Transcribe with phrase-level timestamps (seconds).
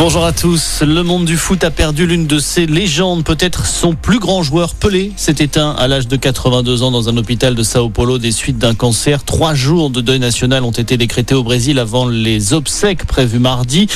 [0.00, 0.84] Bonjour à tous.
[0.86, 4.76] Le monde du foot a perdu l'une de ses légendes, peut-être son plus grand joueur.
[4.76, 8.30] Pelé s'est éteint à l'âge de 82 ans dans un hôpital de Sao Paulo des
[8.30, 9.24] suites d'un cancer.
[9.24, 13.88] Trois jours de deuil national ont été décrétés au Brésil avant les obsèques prévues mardi.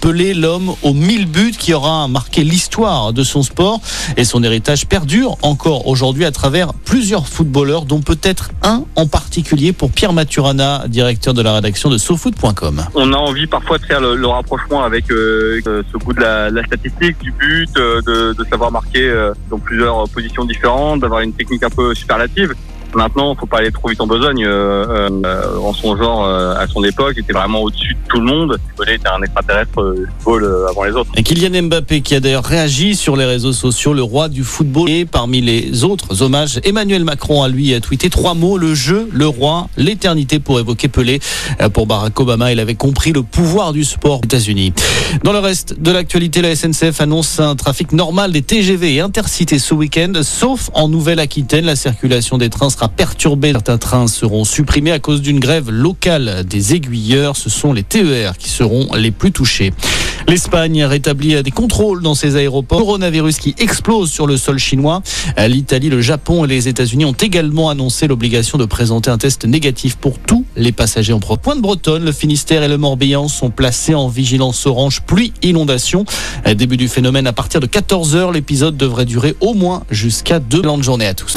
[0.00, 3.82] Pelé, l'homme aux 1000 buts qui aura marqué l'histoire de son sport
[4.16, 9.74] et son héritage perdure encore aujourd'hui à travers plusieurs footballeurs, dont peut-être un en particulier
[9.74, 12.86] pour Pierre Maturana, directeur de la rédaction de SoFoot.com.
[12.94, 15.41] On a envie parfois de faire le, le rapprochement avec euh,
[15.92, 19.58] ce goût de la, la, statistique, du but, euh, de, de savoir marquer euh, dans
[19.58, 22.54] plusieurs positions différentes, d'avoir une technique un peu superlative.
[22.94, 24.44] Maintenant, faut pas aller trop vite en besogne.
[24.44, 28.18] Euh, euh, en son genre, euh, à son époque, il était vraiment au-dessus de tout
[28.18, 28.58] le monde.
[28.76, 31.10] Pelé était un extraterrestre euh, football avant les autres.
[31.16, 34.88] Et Kylian Mbappé, qui a d'ailleurs réagi sur les réseaux sociaux, le roi du football.
[34.90, 39.08] Et parmi les autres hommages, Emmanuel Macron a lui a tweeté trois mots le jeu,
[39.12, 41.20] le roi, l'éternité pour évoquer Pelé.
[41.72, 44.72] Pour Barack Obama, il avait compris le pouvoir du sport aux États-Unis.
[45.24, 49.58] Dans le reste de l'actualité, la SNCF annonce un trafic normal des TGV et intercités
[49.58, 51.64] ce week-end, sauf en Nouvelle-Aquitaine.
[51.64, 53.52] La circulation des trains sera perturbée.
[53.52, 57.36] Certains trains seront supprimés à cause d'une grève locale des aiguilleurs.
[57.36, 59.72] Ce sont les TER qui seront les plus touchés.
[60.28, 62.78] L'Espagne rétablit des contrôles dans ses aéroports.
[62.78, 65.02] Coronavirus qui explose sur le sol chinois.
[65.36, 69.96] L'Italie, le Japon et les États-Unis ont également annoncé l'obligation de présenter un test négatif
[69.96, 73.94] pour tous les passagers en Point de Bretonne, le Finistère et le Morbihan sont placés
[73.94, 76.04] en vigilance orange pluie inondation.
[76.54, 78.32] Début du phénomène à partir de 14h.
[78.32, 81.36] L'épisode devrait durer au moins jusqu'à deux de journée à tous.